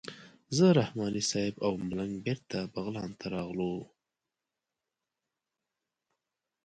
زه 0.57 0.65
رحماني 0.79 1.23
صیب 1.31 1.53
او 1.65 1.73
ملنګ 1.87 2.13
بېرته 2.25 2.57
بغلان 2.73 3.11
ته 3.19 3.25
راتللو. 3.33 3.75